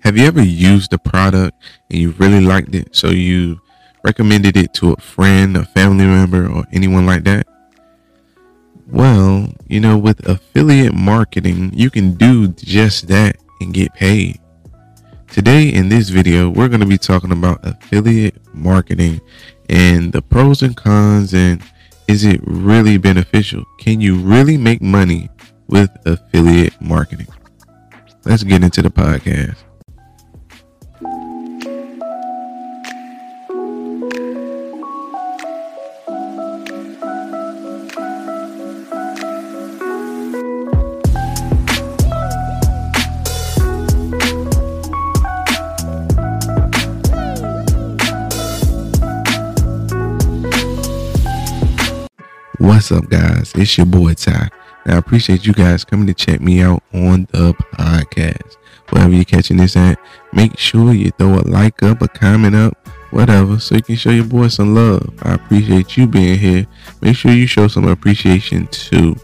[0.00, 3.60] Have you ever used a product and you really liked it, so you
[4.04, 7.46] recommended it to a friend, a family member, or anyone like that?
[8.86, 14.40] Well, you know, with affiliate marketing, you can do just that and get paid.
[15.26, 19.20] Today in this video, we're going to be talking about affiliate marketing
[19.68, 21.62] and the pros and cons and
[22.08, 23.64] is it really beneficial?
[23.78, 25.28] Can you really make money
[25.66, 27.28] with affiliate marketing?
[28.24, 29.56] Let's get into the podcast.
[52.58, 53.52] What's up, guys?
[53.54, 54.48] It's your boy Ty.
[54.84, 58.56] Now, I appreciate you guys coming to check me out on the podcast.
[58.90, 59.96] Wherever you're catching this at,
[60.32, 62.76] make sure you throw a like up, a comment up,
[63.12, 65.08] whatever, so you can show your boy some love.
[65.22, 66.66] I appreciate you being here.
[67.00, 69.14] Make sure you show some appreciation too.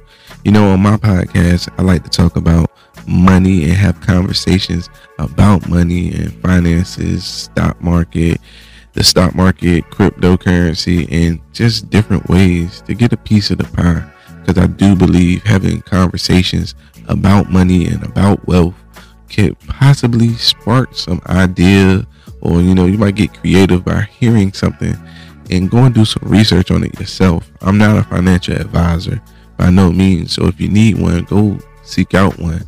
[0.44, 2.70] You know, on my podcast, I like to talk about
[3.08, 4.88] money and have conversations
[5.18, 8.40] about money and finances, stock market,
[8.94, 14.04] the stock market, cryptocurrency, and just different ways to get a piece of the pie.
[14.40, 16.74] Because I do believe having conversations
[17.08, 18.74] about money and about wealth
[19.28, 22.06] could possibly spark some idea,
[22.40, 24.96] or you know, you might get creative by hearing something
[25.50, 27.50] and go and do some research on it yourself.
[27.60, 29.20] I'm not a financial advisor
[29.56, 32.64] by no means, so if you need one, go seek out one.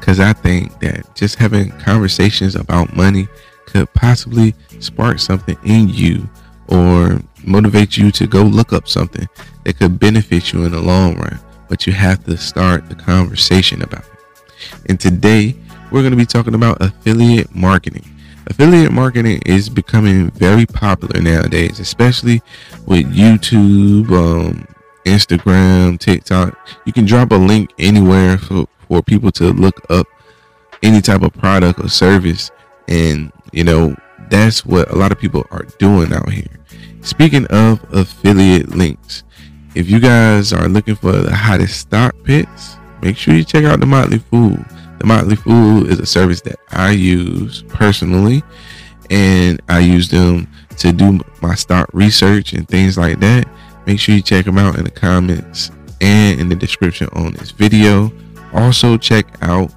[0.00, 3.28] Because I think that just having conversations about money
[3.66, 6.28] could possibly spark something in you
[6.68, 9.28] or motivate you to go look up something
[9.64, 11.38] that could benefit you in the long run.
[11.68, 14.42] But you have to start the conversation about it.
[14.88, 15.56] And today,
[15.90, 18.04] we're going to be talking about affiliate marketing.
[18.48, 22.42] Affiliate marketing is becoming very popular nowadays, especially
[22.86, 24.66] with YouTube, um,
[25.04, 26.56] Instagram, TikTok.
[26.84, 30.06] You can drop a link anywhere for, for people to look up
[30.82, 32.50] any type of product or service
[32.88, 33.94] and you know,
[34.28, 36.46] that's what a lot of people are doing out here.
[37.00, 39.22] Speaking of affiliate links,
[39.74, 43.80] if you guys are looking for the hottest stock picks, make sure you check out
[43.80, 44.56] the Motley Fool.
[44.98, 48.42] The Motley Fool is a service that I use personally,
[49.10, 50.48] and I use them
[50.78, 53.46] to do my stock research and things like that.
[53.86, 55.70] Make sure you check them out in the comments
[56.00, 58.10] and in the description on this video.
[58.52, 59.72] Also, check out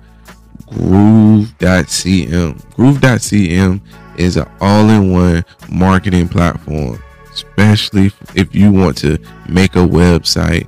[0.69, 2.55] groove.cm.
[2.75, 3.81] Groove.cm
[4.17, 10.67] is an all-in-one marketing platform, especially if you want to make a website,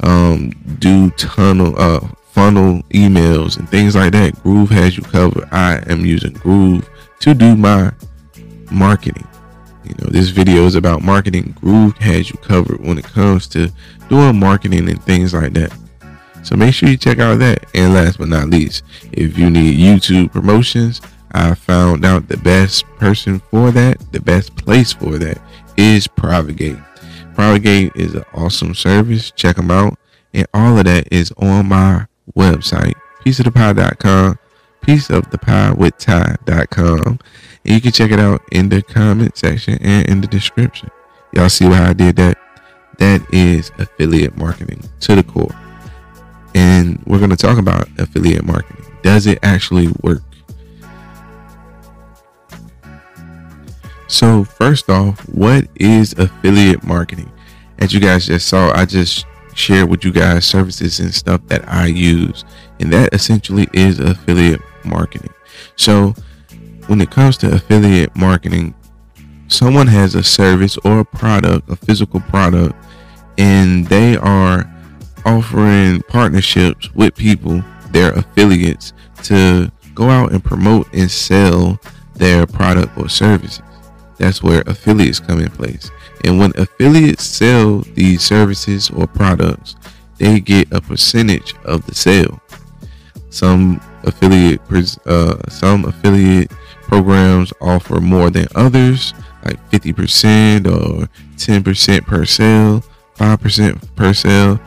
[0.00, 2.00] um, do tunnel uh,
[2.32, 4.40] funnel emails and things like that.
[4.42, 5.48] Groove has you covered.
[5.52, 6.88] I am using Groove
[7.20, 7.92] to do my
[8.70, 9.26] marketing.
[9.84, 11.54] You know, this video is about marketing.
[11.60, 13.70] Groove has you covered when it comes to
[14.08, 15.72] doing marketing and things like that.
[16.44, 17.66] So make sure you check out that.
[17.74, 21.00] And last but not least, if you need YouTube promotions,
[21.32, 25.40] I found out the best person for that, the best place for that
[25.76, 26.80] is Prodvigate
[27.34, 29.32] Prodvigate is an awesome service.
[29.32, 29.98] Check them out.
[30.32, 32.06] And all of that is on my
[32.36, 32.94] website,
[33.24, 34.38] pieceofthepie.com,
[34.82, 37.22] pieceofthepie And
[37.64, 40.90] you can check it out in the comment section and in the description.
[41.32, 42.38] Y'all see how I did that?
[42.98, 45.54] That is affiliate marketing to the core
[46.54, 48.84] and we're going to talk about affiliate marketing.
[49.02, 50.22] Does it actually work?
[54.06, 57.30] So, first off, what is affiliate marketing?
[57.78, 61.68] As you guys just saw, I just shared with you guys services and stuff that
[61.68, 62.44] I use,
[62.80, 65.32] and that essentially is affiliate marketing.
[65.76, 66.14] So,
[66.86, 68.74] when it comes to affiliate marketing,
[69.48, 72.74] someone has a service or a product, a physical product,
[73.38, 74.70] and they are
[75.24, 78.92] offering partnerships with people, their affiliates,
[79.24, 81.78] to go out and promote and sell
[82.14, 83.62] their product or services.
[84.18, 85.90] That's where affiliates come in place.
[86.24, 89.76] And when affiliates sell these services or products,
[90.18, 92.40] they get a percentage of the sale.
[93.30, 94.60] Some affiliate
[95.06, 99.12] uh, some affiliate programs offer more than others,
[99.44, 102.84] like 50% or 10% per sale,
[103.16, 104.60] 5% per sale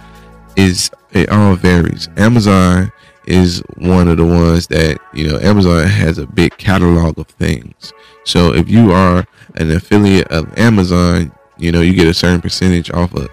[0.57, 2.09] is it all varies.
[2.18, 2.92] Amazon
[3.25, 7.94] is one of the ones that you know Amazon has a big catalog of things.
[8.25, 9.25] So if you are
[9.56, 13.30] an affiliate of Amazon, you know you get a certain percentage off of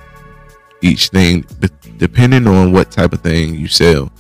[0.83, 1.45] each thing,
[1.97, 4.13] depending on what type of thing you sell.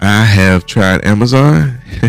[0.00, 1.78] I have tried Amazon,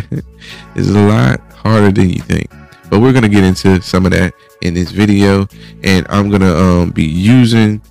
[0.76, 2.50] it's a lot harder than you think.
[2.90, 5.48] But we're gonna get into some of that in this video,
[5.84, 7.82] and I'm gonna um, be using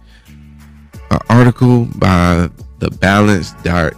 [1.10, 2.48] an article by
[2.78, 3.94] the balance.mb,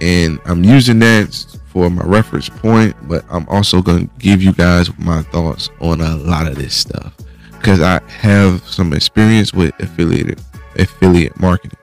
[0.00, 4.96] and I'm using that for my reference point, but I'm also gonna give you guys
[4.98, 7.14] my thoughts on a lot of this stuff
[7.52, 10.40] because I have some experience with affiliate
[10.76, 11.78] affiliate marketing.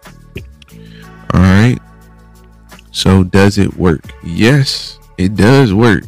[1.33, 1.79] All right.
[2.91, 4.03] So does it work?
[4.23, 6.03] Yes, it does work,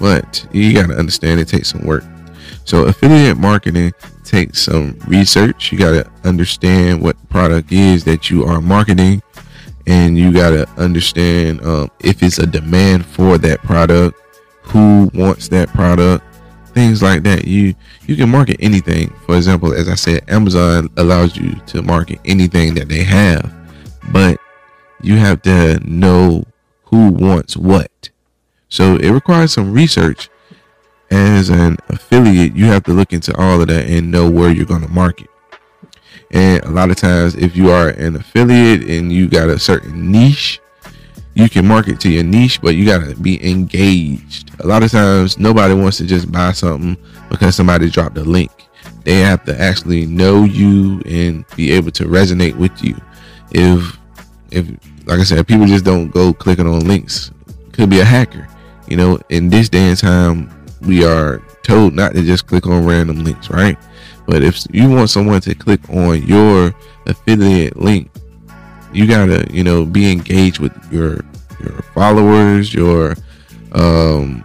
[0.00, 2.04] but you got to understand it takes some work.
[2.64, 3.92] So affiliate marketing
[4.24, 5.72] takes some research.
[5.72, 9.22] You got to understand what product is that you are marketing,
[9.86, 14.18] and you got to understand um, if it's a demand for that product,
[14.62, 16.24] who wants that product,
[16.72, 17.46] things like that.
[17.46, 17.74] You
[18.06, 19.12] you can market anything.
[19.26, 23.52] For example, as I said, Amazon allows you to market anything that they have,
[24.12, 24.38] but
[25.02, 26.44] you have to know
[26.84, 28.10] who wants what.
[28.68, 30.30] So it requires some research.
[31.12, 34.64] As an affiliate, you have to look into all of that and know where you're
[34.64, 35.28] going to market.
[36.30, 40.10] And a lot of times, if you are an affiliate and you got a certain
[40.10, 40.58] niche,
[41.34, 44.58] you can market to your niche, but you got to be engaged.
[44.60, 46.96] A lot of times, nobody wants to just buy something
[47.28, 48.50] because somebody dropped a link.
[49.04, 52.96] They have to actually know you and be able to resonate with you.
[53.50, 53.98] If,
[54.50, 54.66] if
[55.04, 57.32] like I said, people just don't go clicking on links.
[57.72, 58.48] Could be a hacker.
[58.88, 62.84] You know, in this day and time, we are told not to just click on
[62.84, 63.78] random links, right?
[64.26, 66.74] But if you want someone to click on your
[67.06, 68.10] affiliate link,
[68.92, 71.20] you gotta, you know, be engaged with your
[71.60, 73.16] your followers, your
[73.72, 74.44] um,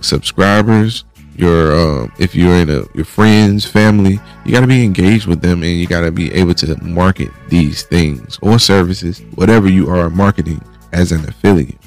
[0.00, 1.04] subscribers,
[1.36, 5.62] your um, if you're in a your friends, family, you gotta be engaged with them,
[5.62, 10.62] and you gotta be able to market these things or services, whatever you are marketing
[10.92, 11.78] as an affiliate.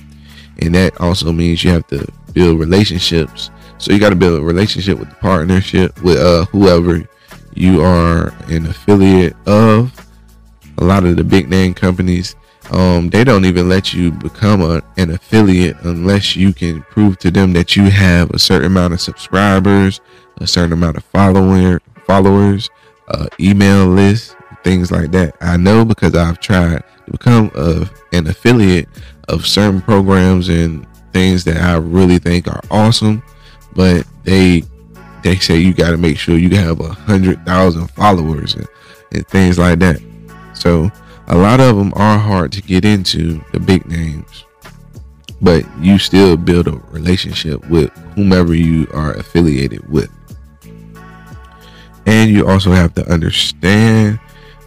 [0.59, 3.49] And that also means you have to build relationships.
[3.77, 7.07] So you got to build a relationship with the partnership with uh, whoever
[7.53, 9.91] you are an affiliate of.
[10.77, 12.35] A lot of the big name companies,
[12.71, 17.31] um, they don't even let you become a, an affiliate unless you can prove to
[17.31, 20.01] them that you have a certain amount of subscribers,
[20.41, 22.69] a certain amount of follower followers,
[23.09, 25.35] uh, email list, things like that.
[25.41, 28.89] I know because I've tried to become a, an affiliate
[29.27, 33.23] of certain programs and things that I really think are awesome,
[33.75, 34.63] but they
[35.23, 38.67] they say you got to make sure you have a hundred thousand followers and,
[39.11, 40.01] and things like that.
[40.53, 40.91] So
[41.27, 44.45] a lot of them are hard to get into the big names,
[45.41, 50.09] but you still build a relationship with whomever you are affiliated with.
[52.05, 54.19] And you also have to understand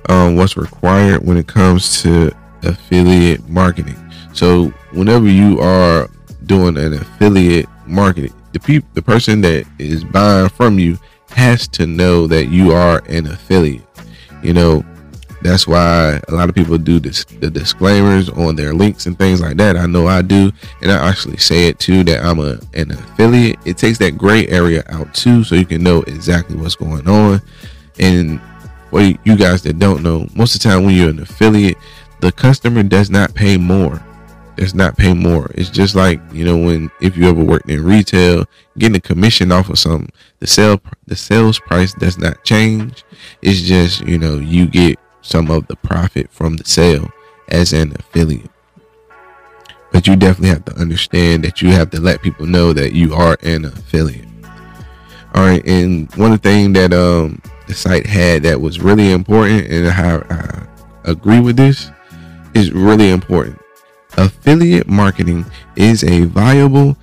[0.08, 2.32] um, what's required when it comes to
[2.64, 3.96] affiliate marketing.
[4.32, 6.08] So whenever you are
[6.46, 10.99] doing an affiliate marketing, the people, the person that is buying from you
[11.31, 13.83] has to know that you are an affiliate.
[14.43, 14.85] You know,
[15.43, 19.41] that's why a lot of people do this, the disclaimers on their links and things
[19.41, 19.77] like that.
[19.77, 20.50] I know I do,
[20.83, 23.59] and I actually say it too that I'm a an affiliate.
[23.65, 27.41] It takes that gray area out too, so you can know exactly what's going on.
[28.01, 28.41] And
[28.91, 31.77] for you guys that don't know, most of the time when you're an affiliate,
[32.21, 34.03] the customer does not pay more
[34.58, 35.50] does not pay more.
[35.55, 38.44] It's just like you know when if you ever worked in retail,
[38.77, 40.10] getting a commission off of something,
[40.41, 43.05] the sale the sales price does not change.
[43.41, 47.10] It's just you know you get some of the profit from the sale
[47.48, 48.50] as an affiliate.
[49.93, 53.15] But you definitely have to understand that you have to let people know that you
[53.15, 54.27] are an affiliate.
[55.34, 59.12] All right, and one of the things that um the site had that was really
[59.12, 60.67] important, and I
[61.05, 61.91] agree with this,
[62.55, 63.57] is really important
[64.19, 65.46] Affiliate marketing
[65.77, 66.96] is a viable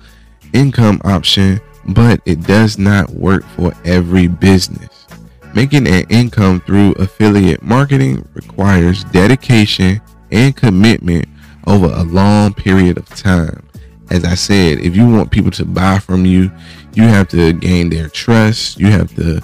[0.52, 1.58] income option,
[1.88, 5.06] but it does not work for every business.
[5.54, 11.26] Making an income through affiliate marketing requires dedication and commitment
[11.66, 13.66] over a long period of time.
[14.10, 16.52] As I said, if you want people to buy from you,
[16.92, 18.78] you have to gain their trust.
[18.78, 19.40] You have to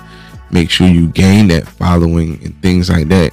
[0.51, 3.33] make sure you gain that following and things like that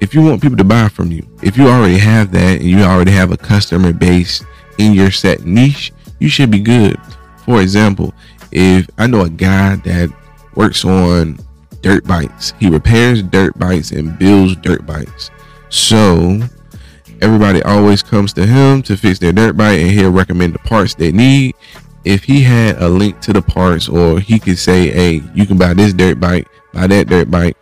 [0.00, 2.80] if you want people to buy from you, if you already have that and you
[2.80, 4.42] already have a customer base
[4.78, 6.98] in your set niche, you should be good.
[7.44, 8.14] For example,
[8.52, 10.10] if I know a guy that
[10.54, 11.38] works on
[11.82, 15.30] dirt bikes, he repairs dirt bikes and builds dirt bikes.
[15.68, 16.40] So
[17.20, 20.94] everybody always comes to him to fix their dirt bike and he'll recommend the parts
[20.94, 21.54] they need.
[22.04, 25.58] If he had a link to the parts or he could say, hey, you can
[25.58, 27.56] buy this dirt bike, buy that dirt bike,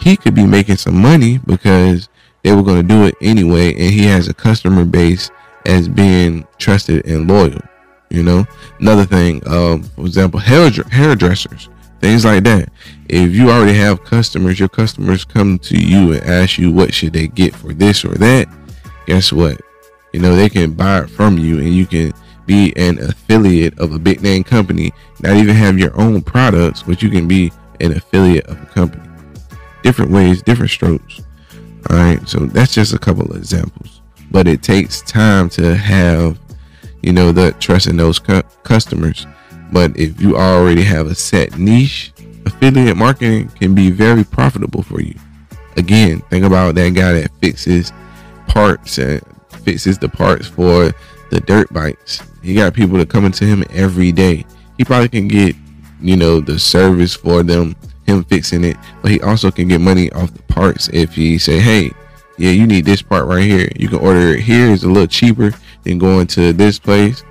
[0.00, 2.08] he could be making some money because
[2.42, 5.30] they were going to do it anyway and he has a customer base
[5.66, 7.60] as being trusted and loyal.
[8.10, 8.46] You know,
[8.80, 11.68] another thing, um, for example, hair hairdressers,
[12.00, 12.70] things like that.
[13.08, 17.12] If you already have customers, your customers come to you and ask you what should
[17.12, 18.48] they get for this or that.
[19.06, 19.60] Guess what?
[20.14, 22.14] You know, they can buy it from you and you can
[22.46, 27.02] be an affiliate of a big name company, not even have your own products, but
[27.02, 29.07] you can be an affiliate of a company.
[29.82, 31.20] Different ways, different strokes.
[31.90, 32.26] All right.
[32.28, 36.38] So that's just a couple of examples, but it takes time to have,
[37.02, 39.26] you know, the trust in those cu- customers.
[39.72, 42.12] But if you already have a set niche,
[42.46, 45.14] affiliate marketing can be very profitable for you.
[45.76, 47.92] Again, think about that guy that fixes
[48.48, 49.22] parts and
[49.64, 50.92] fixes the parts for
[51.30, 52.22] the dirt bikes.
[52.42, 54.44] He got people that come into him every day.
[54.76, 55.54] He probably can get,
[56.00, 57.76] you know, the service for them,
[58.08, 61.58] him fixing it, but he also can get money off the parts if he say,
[61.58, 61.92] hey,
[62.38, 63.70] yeah, you need this part right here.
[63.76, 64.72] You can order it here.
[64.72, 65.52] It's a little cheaper
[65.84, 67.22] than going to this place,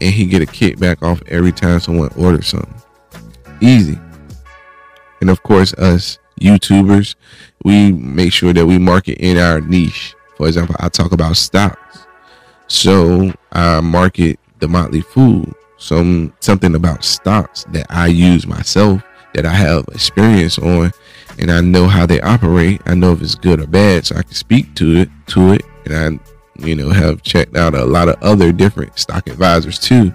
[0.00, 2.74] and he get a kickback off every time someone orders something.
[3.60, 3.98] Easy.
[5.20, 7.14] And of course, us YouTubers,
[7.64, 10.14] we make sure that we market in our niche.
[10.36, 12.06] For example, I talk about stocks.
[12.68, 15.46] So I market the Motley Fool,
[15.78, 19.02] some something about stocks that I use myself,
[19.36, 20.90] that I have experience on,
[21.38, 22.80] and I know how they operate.
[22.86, 25.62] I know if it's good or bad, so I can speak to it to it.
[25.84, 30.10] And I, you know, have checked out a lot of other different stock advisors too.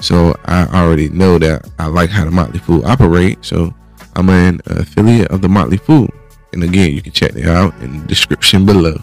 [0.00, 3.44] So I already know that I like how the Motley Fool operate.
[3.44, 3.72] So
[4.16, 6.10] I'm an affiliate of the Motley Fool.
[6.52, 8.96] And again, you can check it out in the description below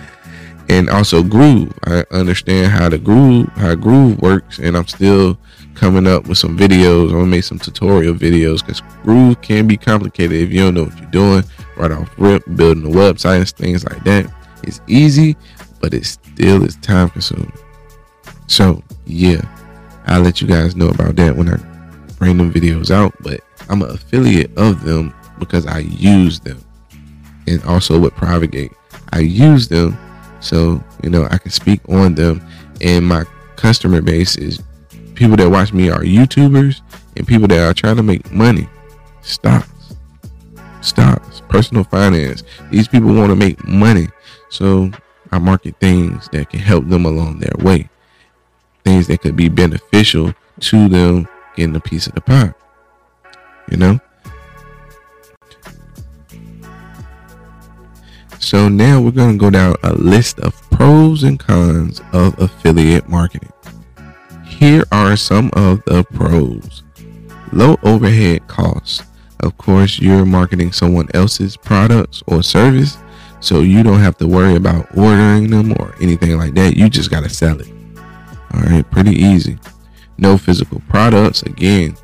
[0.68, 1.72] and also groove.
[1.84, 5.38] I understand how the groove how groove works, and I'm still
[5.74, 7.06] coming up with some videos.
[7.06, 10.84] I'm gonna make some tutorial videos because groove can be complicated if you don't know
[10.84, 11.44] what you're doing
[11.76, 14.32] right off rip, building a website and things like that.
[14.62, 15.36] It's easy,
[15.80, 17.52] but it still is time consuming.
[18.46, 19.40] So yeah,
[20.06, 21.56] I'll let you guys know about that when I
[22.18, 23.14] bring them videos out.
[23.20, 26.62] But I'm an affiliate of them because I use them,
[27.46, 28.74] and also with Prodvigate
[29.12, 29.98] I use them
[30.40, 32.42] so, you know, I can speak on them.
[32.80, 33.24] And my
[33.56, 34.62] customer base is
[35.20, 36.80] people that watch me are YouTubers
[37.14, 38.66] and people that are trying to make money.
[39.20, 39.94] Stocks,
[40.80, 42.42] stocks, personal finance.
[42.70, 44.08] These people want to make money.
[44.48, 44.90] So
[45.30, 47.90] I market things that can help them along their way.
[48.82, 52.54] Things that could be beneficial to them getting a piece of the pie.
[53.70, 54.00] You know?
[58.38, 63.06] So now we're going to go down a list of pros and cons of affiliate
[63.06, 63.52] marketing.
[64.60, 66.82] Here are some of the pros.
[67.50, 69.02] Low overhead costs.
[69.40, 72.98] Of course, you're marketing someone else's products or service,
[73.40, 76.76] so you don't have to worry about ordering them or anything like that.
[76.76, 77.72] You just got to sell it.
[78.52, 79.58] All right, pretty easy.
[80.18, 81.42] No physical products.
[81.44, 81.96] Again,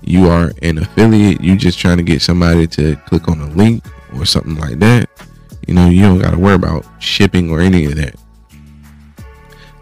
[0.00, 1.40] you are an affiliate.
[1.40, 5.10] You're just trying to get somebody to click on a link or something like that.
[5.66, 8.14] You know, you don't got to worry about shipping or any of that.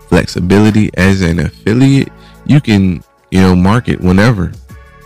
[0.09, 2.09] Flexibility as an affiliate,
[2.47, 4.53] you can, you know, market whenever.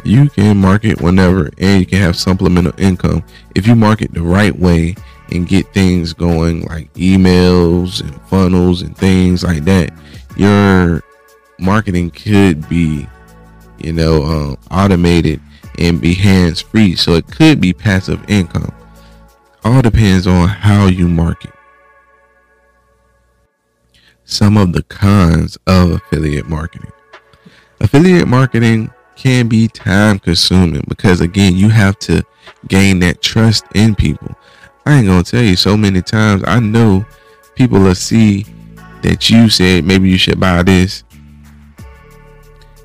[0.04, 3.24] You can market whenever and you can have supplemental income
[3.54, 4.94] if you market the right way
[5.30, 9.90] and get things going like emails and funnels and things like that.
[10.36, 11.02] Your
[11.58, 13.08] marketing could be,
[13.78, 15.40] you know, um, automated
[15.78, 16.94] and be hands free.
[16.94, 18.72] So it could be passive income
[19.66, 21.50] all depends on how you market.
[24.24, 26.92] Some of the cons of affiliate marketing.
[27.80, 32.22] Affiliate marketing can be time consuming because again, you have to
[32.68, 34.34] gain that trust in people.
[34.84, 36.44] I ain't gonna tell you so many times.
[36.46, 37.04] I know
[37.54, 38.46] people will see
[39.02, 41.04] that you said maybe you should buy this,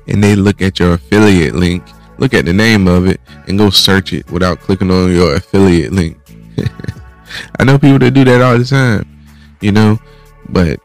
[0.08, 1.84] and they look at your affiliate link,
[2.18, 5.92] look at the name of it, and go search it without clicking on your affiliate
[5.92, 6.18] link.
[7.58, 9.08] I know people that do that all the time,
[9.60, 9.98] you know,
[10.48, 10.80] but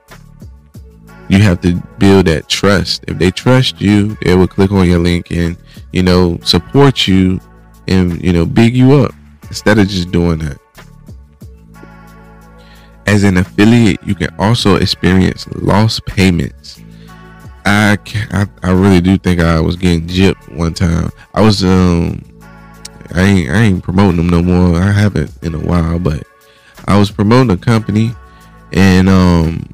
[1.30, 3.04] you have to build that trust.
[3.08, 5.58] If they trust you, they will click on your link and,
[5.92, 7.40] you know, support you
[7.88, 10.58] and, you know, big you up instead of just doing that.
[13.06, 16.82] As an affiliate, you can also experience lost payments.
[17.66, 17.98] I,
[18.32, 21.10] I, I really do think I was getting gypped one time.
[21.34, 22.24] I was um
[23.14, 24.80] I ain't I ain't promoting them no more.
[24.80, 26.24] I haven't in a while, but
[26.88, 28.14] I was promoting a company
[28.74, 29.70] and um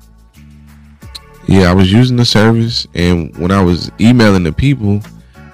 [1.53, 5.01] yeah, I was using the service and when I was emailing the people,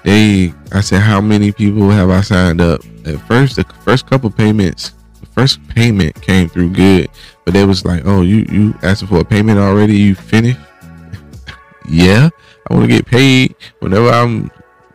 [0.02, 2.80] they I said how many people have I signed up?
[3.04, 7.10] At first the first couple payments the first payment came through good,
[7.44, 9.94] but they was like, "Oh, you you asking for a payment already?
[9.94, 10.58] You finished?"
[11.88, 12.30] yeah,
[12.70, 14.50] I want to get paid whenever I'm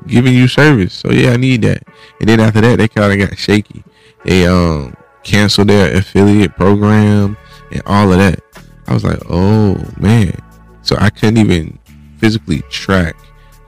[0.07, 0.93] giving you service.
[0.93, 1.83] So yeah, I need that.
[2.19, 3.83] And then after that, they kind of got shaky.
[4.23, 7.37] They um canceled their affiliate program
[7.71, 8.39] and all of that.
[8.87, 10.41] I was like, oh man.
[10.85, 11.79] So I couldn't even
[12.19, 13.15] physically track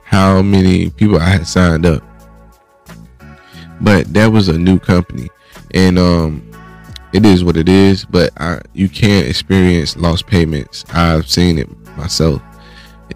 [0.04, 2.02] how many people I had signed up.
[3.80, 5.28] But that was a new company,
[5.74, 6.48] and um,
[7.12, 8.04] it is what it is.
[8.04, 10.84] But I, you can't experience lost payments.
[10.94, 12.40] I've seen it myself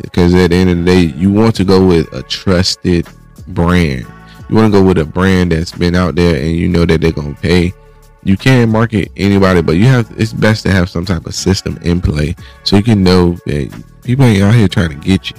[0.00, 3.06] because at the end of the day, you want to go with a trusted
[3.48, 4.04] brand.
[4.48, 7.00] You want to go with a brand that's been out there and you know that
[7.00, 7.72] they're gonna pay.
[8.24, 10.12] You can't market anybody, but you have.
[10.16, 13.84] It's best to have some type of system in play so you can know that
[14.02, 15.36] people ain't out here trying to get you.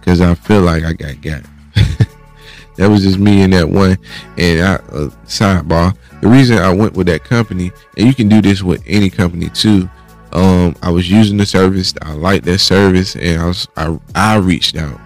[0.00, 1.42] Because I feel like I got got.
[2.76, 3.98] that was just me and that one.
[4.36, 8.40] And I, uh, sidebar, the reason I went with that company, and you can do
[8.40, 9.88] this with any company too.
[10.32, 11.94] Um, I was using the service.
[12.02, 15.00] I liked that service, and I was I I reached out.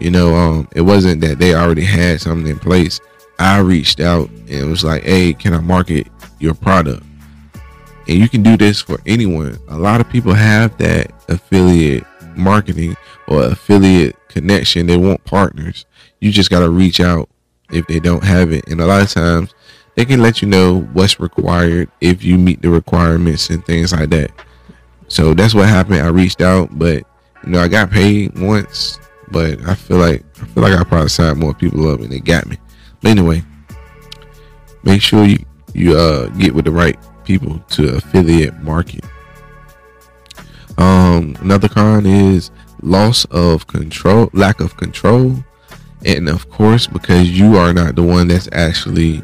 [0.00, 3.00] You know, um, it wasn't that they already had something in place.
[3.38, 7.04] I reached out and it was like, "Hey, can I market your product?"
[8.08, 9.58] And you can do this for anyone.
[9.68, 12.04] A lot of people have that affiliate
[12.36, 12.96] marketing
[13.26, 14.86] or affiliate connection.
[14.86, 15.86] They want partners.
[16.20, 17.28] You just got to reach out
[17.70, 18.68] if they don't have it.
[18.68, 19.54] And a lot of times
[19.94, 24.10] they can let you know what's required if you meet the requirements and things like
[24.10, 24.30] that.
[25.08, 26.00] So that's what happened.
[26.00, 27.04] I reached out, but
[27.44, 28.98] you know, I got paid once,
[29.30, 32.20] but I feel like I feel like I probably signed more people up and they
[32.20, 32.56] got me.
[33.00, 33.42] But anyway,
[34.84, 39.04] make sure you you uh get with the right people to affiliate market.
[40.82, 42.50] Um, another con is
[42.82, 45.36] loss of control, lack of control,
[46.04, 49.22] and of course, because you are not the one that's actually,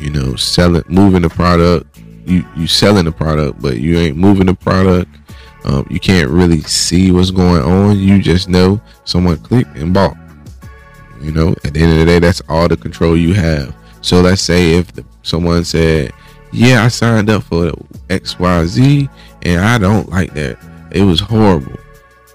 [0.00, 1.98] you know, selling, moving the product.
[2.26, 5.08] You you selling the product, but you ain't moving the product.
[5.64, 7.98] Um, you can't really see what's going on.
[7.98, 10.16] You just know someone clicked and bought.
[11.22, 13.74] You know, at the end of the day, that's all the control you have.
[14.02, 16.12] So let's say if the, someone said,
[16.52, 17.72] "Yeah, I signed up for
[18.10, 19.08] X Y Z,
[19.40, 20.67] and I don't like that.
[20.90, 21.76] It was horrible."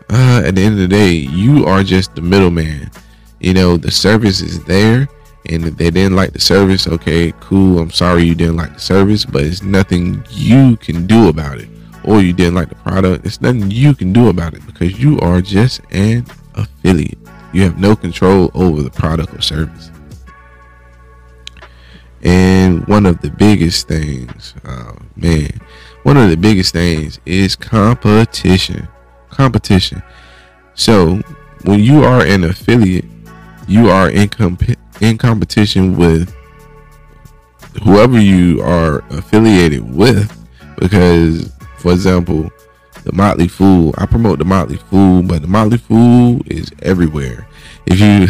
[0.10, 2.92] Uh, at the end of the day, you are just the middleman.
[3.40, 5.08] You know, the service is there,
[5.50, 7.80] and if they didn't like the service, okay, cool.
[7.80, 11.70] I'm sorry you didn't like the service, but it's nothing you can do about it.
[12.04, 15.20] Or you didn't like the product, it's nothing you can do about it because you
[15.22, 17.18] are just an affiliate.
[17.54, 19.90] You have no control over the product or service.
[22.24, 25.60] And one of the biggest things, oh man,
[26.04, 28.88] one of the biggest things is competition
[29.34, 30.02] competition.
[30.76, 31.22] So
[31.64, 33.06] when you are an affiliate,
[33.68, 36.34] you are in comp- in competition with
[37.84, 40.32] whoever you are affiliated with.
[40.78, 42.52] Because, for example,
[43.04, 47.48] the Motley Fool, I promote the Motley Fool, but the Motley Fool is everywhere.
[47.86, 48.28] If you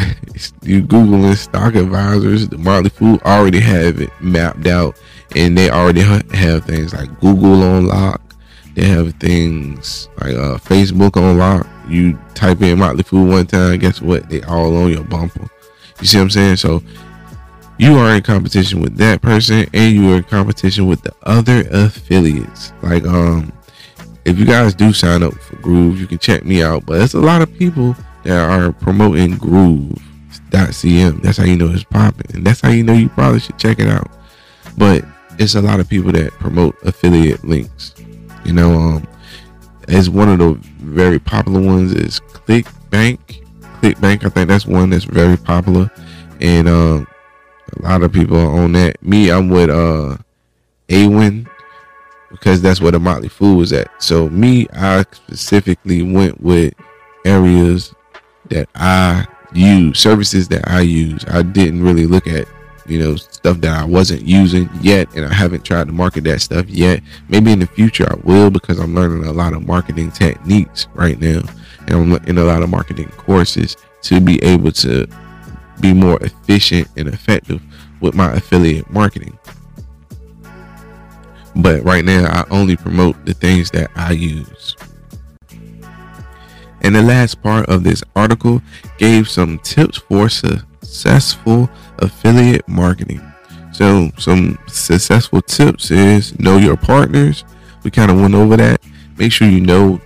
[0.62, 5.00] you Googling stock advisors, the Motley Fool already have it mapped out,
[5.36, 8.22] and they already have things like Google on lock
[8.76, 11.68] they have things like uh, Facebook on lock.
[11.88, 14.30] You type in Motley Fool one time, guess what?
[14.30, 15.48] They all on your bumper.
[16.00, 16.56] You see what I'm saying?
[16.58, 16.82] So
[17.78, 21.66] you are in competition with that person, and you are in competition with the other
[21.72, 22.74] affiliates.
[22.82, 23.54] Like um,
[24.26, 26.86] if you guys do sign up for Groove, you can check me out.
[26.86, 31.22] But there's a lot of people that are promoting Groove.cm.
[31.22, 33.78] That's how you know it's popping, and that's how you know you probably should check
[33.78, 34.10] it out.
[34.78, 35.06] But
[35.40, 37.94] it's a lot of people that promote affiliate links.
[38.46, 39.08] You know, um,
[39.88, 43.42] as one of the very popular ones is ClickBank.
[43.82, 45.92] ClickBank, I think that's one that's very popular,
[46.40, 47.08] and um,
[47.80, 49.02] a lot of people are on that.
[49.04, 50.18] Me, I'm with uh,
[50.90, 51.48] Awin
[52.30, 53.90] because that's where the Motley Fool is at.
[54.02, 56.74] So me, I specifically went with
[57.26, 57.94] areas
[58.50, 61.24] that I use, services that I use.
[61.28, 62.48] I didn't really look at
[62.86, 66.42] you know stuff that I wasn't using yet and I haven't tried to market that
[66.42, 67.02] stuff yet.
[67.30, 71.20] Maybe in the future I will because I'm learning a lot of marketing techniques right
[71.20, 71.42] now
[71.88, 75.08] and I'm in a lot of marketing courses to be able to
[75.80, 77.62] be more efficient and effective
[78.02, 79.38] with my affiliate marketing.
[81.56, 84.76] But right now I only promote the things that I use.
[86.82, 88.62] And the last part of this article
[88.98, 91.70] gave some tips for successful
[92.04, 93.22] affiliate marketing.
[93.72, 97.44] So, some successful tips is know your partners.
[97.84, 98.80] We kind of went over that.
[99.18, 100.00] Make sure you know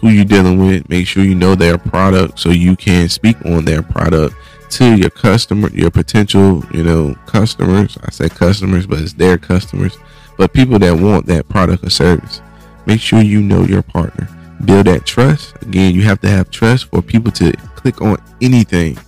[0.00, 0.88] who you're dealing with.
[0.88, 4.34] Make sure you know their product so you can speak on their product
[4.70, 7.98] to your customer, your potential, you know, customers.
[8.04, 9.98] I say customers, but it's their customers,
[10.36, 12.40] but people that want that product or service.
[12.86, 14.28] Make sure you know your partner.
[14.64, 15.54] build that trust.
[15.62, 18.98] Again, you have to have trust for people to click on anything.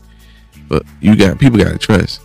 [0.70, 2.22] But you got people got to trust.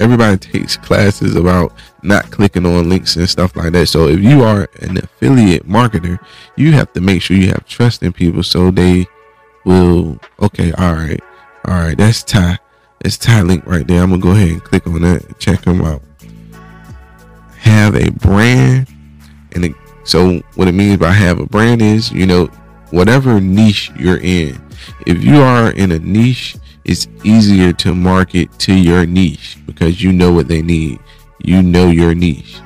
[0.00, 3.86] Everybody takes classes about not clicking on links and stuff like that.
[3.86, 6.18] So if you are an affiliate marketer,
[6.56, 9.06] you have to make sure you have trust in people so they
[9.64, 11.20] will okay, all right,
[11.66, 12.58] all right, that's Ty.
[13.02, 14.02] That's Ty link right there.
[14.02, 16.02] I'm gonna go ahead and click on that and check them out.
[17.58, 18.88] Have a brand
[19.52, 22.46] and it, so what it means by have a brand is, you know,
[22.90, 24.60] whatever niche you're in.
[25.06, 30.12] If you are in a niche, it's easier to market to your niche because you
[30.12, 30.98] know what they need.
[31.42, 32.58] You know your niche.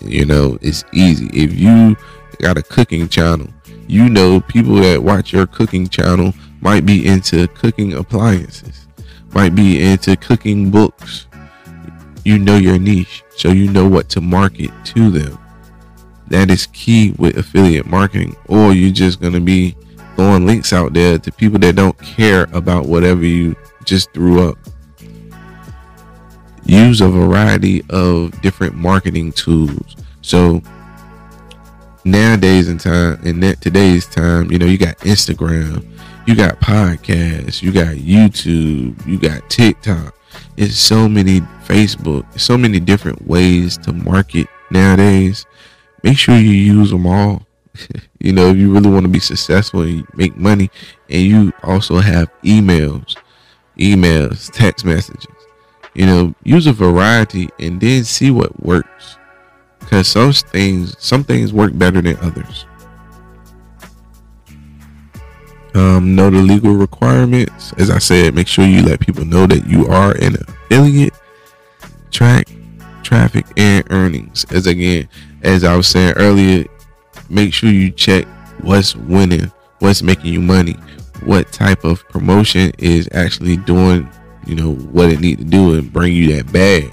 [0.00, 1.26] You know, it's easy.
[1.32, 1.96] If you
[2.38, 3.48] got a cooking channel,
[3.88, 8.86] you know people that watch your cooking channel might be into cooking appliances,
[9.32, 11.26] might be into cooking books.
[12.24, 15.38] You know your niche, so you know what to market to them
[16.32, 19.76] that is key with affiliate marketing or you're just going to be
[20.16, 24.58] throwing links out there to people that don't care about whatever you just threw up.
[26.64, 29.96] Use a variety of different marketing tools.
[30.20, 30.62] So
[32.04, 35.86] nowadays in time in that today's time you know you got instagram
[36.26, 40.12] you got podcasts you got youtube you got tiktok.
[40.56, 45.46] It's so many facebook so many different ways to market nowadays.
[46.02, 47.46] Make sure you use them all.
[48.20, 50.70] you know, if you really want to be successful and make money,
[51.08, 53.16] and you also have emails,
[53.78, 55.26] emails, text messages,
[55.94, 59.16] you know, use a variety and then see what works.
[59.80, 62.66] Because some things, some things work better than others.
[65.74, 67.72] Um, know the legal requirements.
[67.78, 71.14] As I said, make sure you let people know that you are an affiliate.
[72.10, 72.46] Track
[73.02, 74.46] traffic and earnings.
[74.50, 75.08] As again,
[75.42, 76.66] as I was saying earlier,
[77.32, 78.26] make sure you check
[78.60, 80.76] what's winning, what's making you money,
[81.24, 84.08] what type of promotion is actually doing,
[84.46, 86.92] you know, what it need to do and bring you that bag.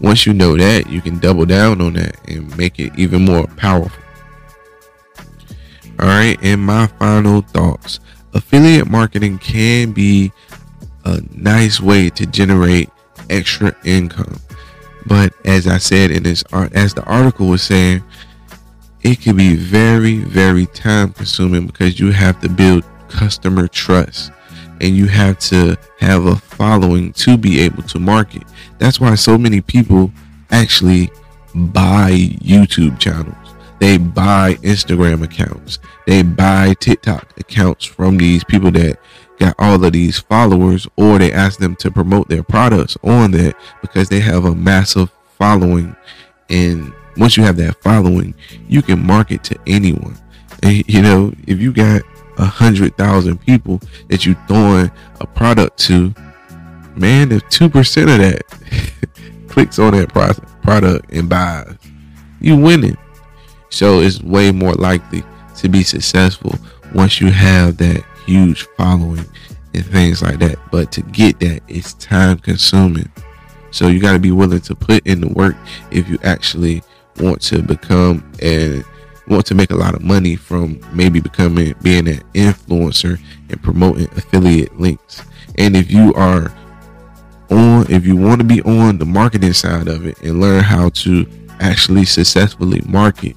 [0.00, 3.46] Once you know that, you can double down on that and make it even more
[3.56, 4.02] powerful.
[6.00, 8.00] All right, and my final thoughts.
[8.32, 10.32] Affiliate marketing can be
[11.04, 12.90] a nice way to generate
[13.30, 14.40] extra income.
[15.06, 18.02] But as I said in this uh, as the article was saying,
[19.04, 24.32] it can be very, very time consuming because you have to build customer trust
[24.80, 28.42] and you have to have a following to be able to market.
[28.78, 30.10] That's why so many people
[30.50, 31.10] actually
[31.54, 33.36] buy YouTube channels.
[33.78, 35.78] They buy Instagram accounts.
[36.06, 38.98] They buy TikTok accounts from these people that
[39.38, 43.54] got all of these followers or they ask them to promote their products on that
[43.82, 45.94] because they have a massive following
[46.48, 48.34] and once you have that following
[48.68, 50.16] you can market to anyone
[50.62, 52.02] and you know if you got
[52.38, 56.14] a hundred thousand people that you throwing a product to
[56.96, 58.42] man if two percent of that
[59.48, 60.08] clicks on that
[60.62, 61.76] product and buys
[62.40, 62.96] you winning
[63.70, 65.22] so it's way more likely
[65.56, 66.54] to be successful
[66.94, 69.24] once you have that huge following
[69.74, 70.58] and things like that.
[70.70, 73.10] But to get that, it's time consuming.
[73.70, 75.56] So you got to be willing to put in the work
[75.90, 76.82] if you actually
[77.18, 78.84] want to become and
[79.28, 84.06] want to make a lot of money from maybe becoming being an influencer and promoting
[84.16, 85.22] affiliate links.
[85.58, 86.52] And if you are
[87.50, 90.90] on, if you want to be on the marketing side of it and learn how
[90.90, 91.26] to
[91.60, 93.36] actually successfully market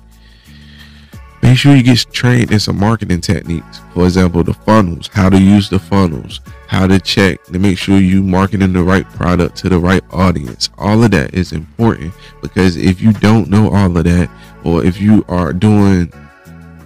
[1.48, 3.80] Make sure you get trained in some marketing techniques.
[3.94, 8.00] For example, the funnels, how to use the funnels, how to check to make sure
[8.00, 10.70] you marketing the right product to the right audience.
[10.78, 14.30] All of that is important because if you don't know all of that,
[14.66, 16.12] or if you are doing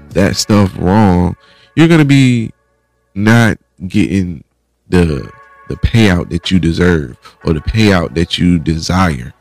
[0.10, 1.36] that stuff wrong,
[1.76, 2.52] you're gonna be
[3.16, 4.44] not getting
[4.90, 5.28] the
[5.70, 9.34] the payout that you deserve or the payout that you desire.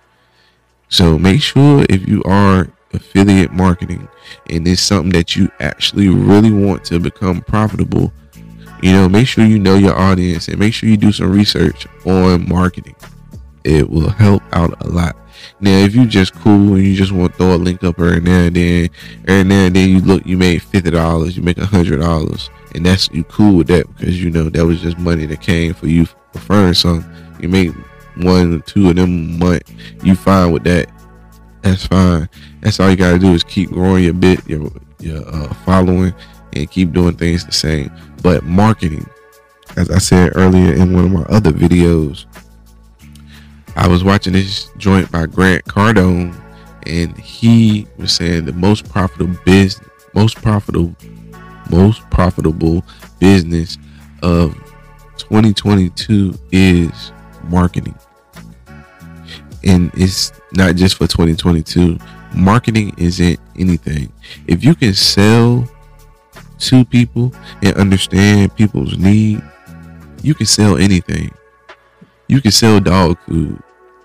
[0.89, 4.09] So make sure if you are affiliate marketing
[4.49, 8.13] and it's something that you actually really want to become profitable,
[8.83, 11.87] you know, make sure you know your audience and make sure you do some research
[12.05, 12.97] on marketing.
[13.65, 15.17] It will help out a lot.
[15.61, 18.21] Now, if you just cool and you just want to throw a link up every
[18.21, 18.91] now and then,
[19.27, 22.51] every now and then you look, you made fifty dollars, you make a hundred dollars,
[22.75, 25.75] and that's you cool with that because you know that was just money that came
[25.75, 27.05] for you referring some.
[27.41, 27.73] You make
[28.17, 29.63] one or two of them month,
[30.03, 30.91] you fine with that
[31.63, 32.29] that's fine.
[32.61, 36.15] That's all you gotta do is keep growing your bit, your your uh, following,
[36.55, 37.91] and keep doing things the same.
[38.23, 39.09] But marketing,
[39.77, 42.27] as I said earlier in one of my other videos,
[43.77, 46.35] I was watching this joint by Grant Cardone,
[46.87, 50.95] and he was saying the most profitable business most profitable
[51.71, 52.85] most profitable
[53.21, 53.79] business
[54.23, 54.55] of
[55.19, 57.13] 2022 is
[57.45, 57.95] marketing.
[59.65, 61.99] And it's not just for 2022.
[62.35, 64.13] Marketing isn't anything.
[64.47, 65.69] If you can sell
[66.59, 69.43] to people and understand people's need,
[70.23, 71.33] you can sell anything.
[72.29, 73.63] You can sell dog food.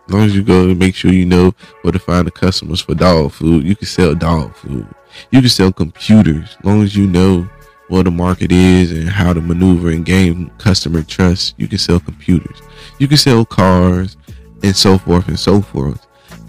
[0.07, 2.81] As long as you go and make sure you know where to find the customers
[2.81, 4.87] for dog food, you can sell dog food.
[5.31, 6.55] You can sell computers.
[6.59, 7.47] As long as you know
[7.87, 11.99] what the market is and how to maneuver and gain customer trust, you can sell
[11.99, 12.61] computers.
[12.99, 14.17] You can sell cars
[14.63, 16.05] and so forth and so forth.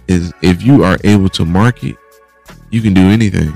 [0.09, 1.97] Is if you are able to market,
[2.71, 3.55] you can do anything.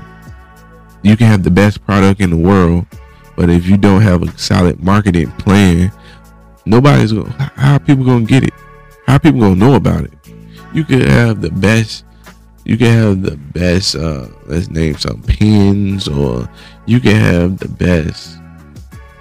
[1.03, 2.85] You can have the best product in the world,
[3.35, 5.91] but if you don't have a solid marketing plan,
[6.65, 8.53] nobody's going how people gonna get it?
[9.07, 10.13] How people gonna know about it?
[10.73, 12.05] You could have the best.
[12.65, 13.95] You can have the best.
[13.95, 16.49] Uh, let's name some pins, or
[16.85, 18.37] you can have the best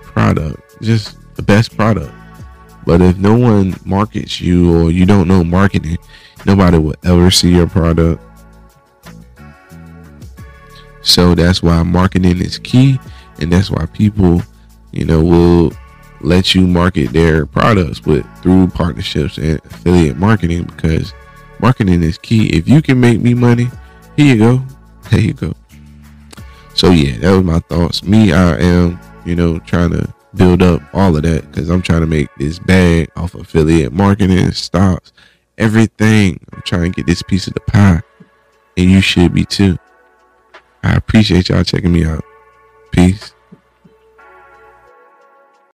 [0.03, 0.61] product.
[0.83, 2.13] Just the best product.
[2.87, 5.99] But if no one markets you, or you don't know marketing,
[6.47, 8.23] nobody will ever see your product.
[11.03, 12.99] So that's why marketing is key,
[13.41, 14.43] and that's why people,
[14.93, 15.73] you know, will
[16.21, 21.15] let you market their products with through partnerships and affiliate marketing because
[21.61, 22.49] marketing is key.
[22.49, 23.69] If you can make me money,
[24.17, 24.63] here you go.
[25.11, 25.55] There you go.
[26.75, 28.05] So yeah, that was my thoughts.
[28.05, 32.01] Me, I am, you know, trying to build up all of that because I'm trying
[32.01, 35.13] to make this bag off affiliate marketing, stocks,
[35.59, 36.41] everything.
[36.53, 38.03] I'm trying to get this piece of the pie.
[38.77, 39.79] And you should be too.
[40.83, 42.25] I appreciate y'all checking me out.
[42.93, 43.35] Peace.